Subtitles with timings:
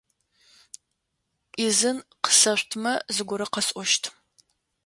[1.53, 4.03] Ӏизын къысэшъутмэ, зыгорэ къэсӀощт.